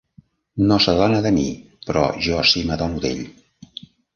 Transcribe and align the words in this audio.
No 0.69 0.77
s'adona 0.85 1.19
de 1.27 1.33
mi, 1.35 1.45
però 1.91 2.07
jo 2.29 2.41
si 2.53 2.65
me 2.67 2.71
n'adono 2.73 3.05
d'ell. 3.05 3.25